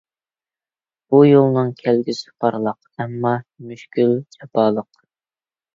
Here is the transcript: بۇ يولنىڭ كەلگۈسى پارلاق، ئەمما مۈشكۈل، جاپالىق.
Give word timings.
بۇ 1.13 1.19
يولنىڭ 1.27 1.69
كەلگۈسى 1.83 2.33
پارلاق، 2.45 2.81
ئەمما 2.99 3.35
مۈشكۈل، 3.69 4.19
جاپالىق. 4.39 5.07